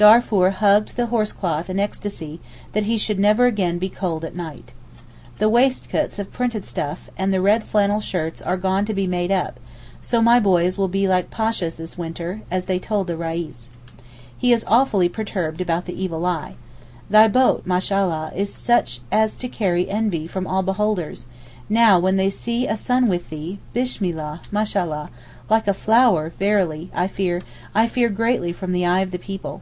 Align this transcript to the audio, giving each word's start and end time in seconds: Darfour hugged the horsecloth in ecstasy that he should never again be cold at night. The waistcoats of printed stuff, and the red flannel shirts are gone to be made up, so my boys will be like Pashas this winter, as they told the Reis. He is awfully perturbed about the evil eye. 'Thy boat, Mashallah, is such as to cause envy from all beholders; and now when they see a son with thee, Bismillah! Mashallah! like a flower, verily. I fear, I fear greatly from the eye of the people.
Darfour 0.00 0.50
hugged 0.52 0.96
the 0.96 1.08
horsecloth 1.08 1.68
in 1.68 1.78
ecstasy 1.78 2.40
that 2.72 2.84
he 2.84 2.96
should 2.96 3.18
never 3.20 3.44
again 3.44 3.76
be 3.78 3.90
cold 3.90 4.24
at 4.24 4.34
night. 4.34 4.72
The 5.38 5.50
waistcoats 5.50 6.18
of 6.18 6.32
printed 6.32 6.64
stuff, 6.64 7.10
and 7.18 7.34
the 7.34 7.40
red 7.42 7.64
flannel 7.64 8.00
shirts 8.00 8.40
are 8.40 8.56
gone 8.56 8.86
to 8.86 8.94
be 8.94 9.06
made 9.06 9.30
up, 9.30 9.60
so 10.00 10.22
my 10.22 10.40
boys 10.40 10.78
will 10.78 10.88
be 10.88 11.06
like 11.06 11.30
Pashas 11.30 11.74
this 11.74 11.98
winter, 11.98 12.40
as 12.50 12.64
they 12.64 12.78
told 12.78 13.08
the 13.08 13.16
Reis. 13.18 13.68
He 14.38 14.54
is 14.54 14.64
awfully 14.66 15.10
perturbed 15.10 15.60
about 15.60 15.84
the 15.84 16.02
evil 16.02 16.24
eye. 16.24 16.54
'Thy 17.10 17.28
boat, 17.28 17.66
Mashallah, 17.66 18.32
is 18.34 18.50
such 18.54 19.00
as 19.12 19.36
to 19.36 19.48
cause 19.50 19.84
envy 19.86 20.26
from 20.26 20.46
all 20.46 20.62
beholders; 20.62 21.26
and 21.64 21.70
now 21.74 21.98
when 21.98 22.16
they 22.16 22.30
see 22.30 22.66
a 22.66 22.74
son 22.74 23.06
with 23.06 23.28
thee, 23.28 23.58
Bismillah! 23.74 24.40
Mashallah! 24.50 25.10
like 25.50 25.68
a 25.68 25.74
flower, 25.74 26.32
verily. 26.38 26.90
I 26.94 27.06
fear, 27.06 27.42
I 27.74 27.86
fear 27.86 28.08
greatly 28.08 28.54
from 28.54 28.72
the 28.72 28.86
eye 28.86 29.00
of 29.00 29.10
the 29.10 29.18
people. 29.18 29.60